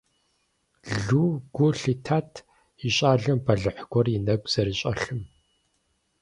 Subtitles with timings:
[1.05, 1.23] Лу
[1.55, 2.31] гу лъитат
[2.85, 5.21] и щӀалэм бэлыхь гуэр и нэгу зэрыщӀэлъым.